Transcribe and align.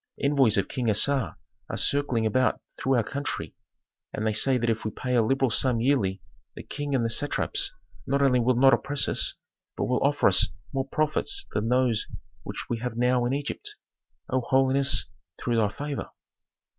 Envoys 0.19 0.57
of 0.57 0.67
King 0.67 0.89
Assar 0.89 1.37
are 1.69 1.77
circling 1.77 2.25
about 2.25 2.59
through 2.75 2.95
our 2.95 3.03
country 3.03 3.53
and 4.11 4.25
they 4.25 4.33
say 4.33 4.57
that 4.57 4.67
if 4.67 4.83
we 4.83 4.89
pay 4.89 5.13
a 5.13 5.21
liberal 5.21 5.51
sum 5.51 5.79
yearly 5.79 6.23
the 6.55 6.63
King 6.63 6.95
and 6.95 7.05
the 7.05 7.09
satraps 7.11 7.71
not 8.07 8.19
only 8.19 8.39
will 8.39 8.55
not 8.55 8.73
oppress 8.73 9.07
us, 9.07 9.35
but 9.77 9.83
will 9.85 10.03
offer 10.03 10.27
us 10.27 10.47
more 10.73 10.87
profits 10.87 11.45
than 11.53 11.69
those 11.69 12.07
which 12.41 12.65
we 12.67 12.79
have 12.79 12.97
now 12.97 13.25
in 13.25 13.33
Egypt, 13.33 13.75
O 14.31 14.41
holiness, 14.41 15.05
through 15.39 15.57
thy 15.57 15.67
favor." 15.67 16.09